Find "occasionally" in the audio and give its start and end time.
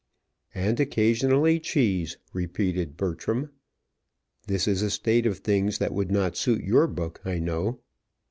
0.79-1.59